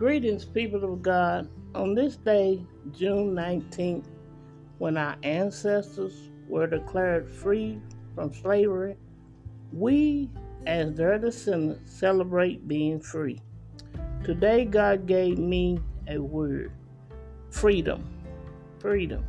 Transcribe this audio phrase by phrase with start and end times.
[0.00, 1.46] Greetings, people of God.
[1.74, 4.06] On this day, June 19th,
[4.78, 7.78] when our ancestors were declared free
[8.14, 8.96] from slavery,
[9.74, 10.30] we,
[10.66, 13.42] as their descendants, celebrate being free.
[14.24, 15.78] Today, God gave me
[16.08, 16.72] a word
[17.50, 18.02] freedom.
[18.78, 19.22] Freedom.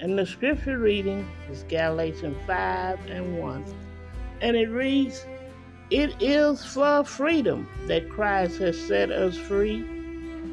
[0.00, 3.64] And the scripture reading is Galatians 5 and 1.
[4.40, 5.26] And it reads,
[5.90, 9.84] it is for freedom that Christ has set us free.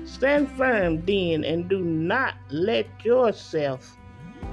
[0.06, 3.98] Stand firm then and do not let yourself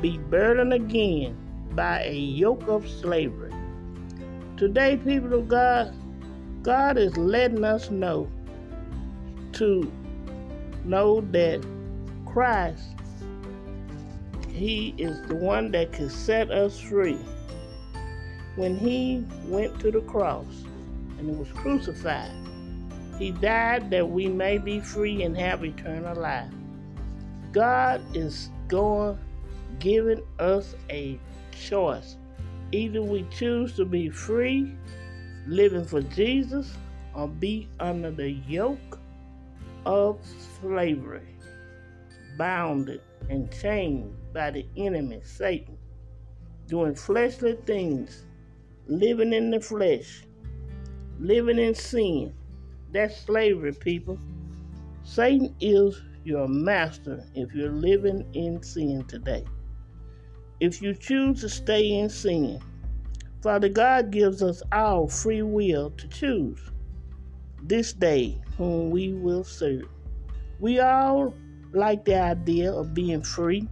[0.01, 1.37] be burdened again
[1.75, 3.53] by a yoke of slavery.
[4.57, 5.95] Today, people of God,
[6.63, 8.31] God is letting us know
[9.53, 9.93] to
[10.85, 11.65] know that
[12.25, 12.95] Christ,
[14.49, 17.19] He is the one that can set us free.
[18.61, 20.65] When He went to the cross,
[21.19, 22.31] and was crucified.
[23.19, 26.53] He died that we may be free and have eternal life.
[27.53, 29.19] God is going
[29.79, 31.19] giving us a
[31.53, 32.19] choice.
[32.73, 34.75] Either we choose to be free,
[35.47, 36.71] living for Jesus,
[37.15, 38.99] or be under the yoke
[39.87, 40.21] of
[40.61, 41.35] slavery,
[42.37, 43.01] bounded
[43.31, 45.79] and chained by the enemy, Satan,
[46.67, 48.27] doing fleshly things,
[48.91, 50.25] living in the flesh,
[51.21, 52.35] living in sin.
[52.93, 54.19] That's slavery, people.
[55.05, 59.45] Satan is your master if you're living in sin today.
[60.59, 62.61] If you choose to stay in sin,
[63.43, 66.59] Father God gives us our free will to choose
[67.63, 69.89] this day whom we will serve.
[70.59, 71.33] We all
[71.73, 73.69] like the idea of being free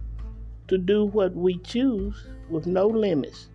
[0.69, 3.49] to do what we choose with no limits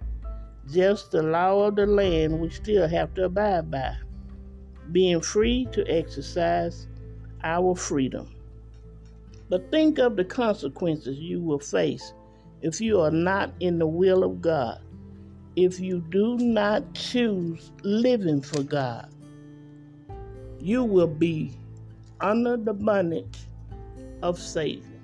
[0.71, 3.97] just the law of the land we still have to abide by,
[4.93, 6.87] being free to exercise
[7.43, 8.35] our freedom.
[9.49, 12.15] But think of the consequences you will face
[12.63, 14.81] if you are not in the will of God,
[15.55, 19.11] if you do not choose living for God.
[20.59, 21.53] You will be
[22.21, 23.39] under the bondage
[24.23, 24.99] of Satan.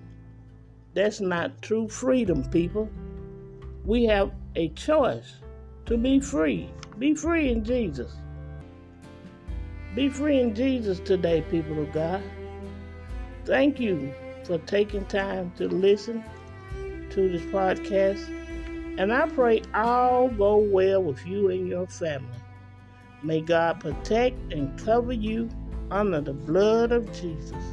[0.94, 2.88] That's not true freedom, people.
[3.84, 5.34] We have a choice
[5.90, 6.70] to be free.
[7.00, 8.12] Be free in Jesus.
[9.96, 12.22] Be free in Jesus today, people of God.
[13.44, 14.14] Thank you
[14.44, 16.22] for taking time to listen
[17.10, 18.24] to this podcast.
[18.98, 22.38] And I pray all go well with you and your family.
[23.24, 25.48] May God protect and cover you
[25.90, 27.64] under the blood of Jesus.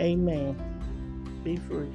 [0.00, 0.56] Amen.
[1.44, 1.92] Be free.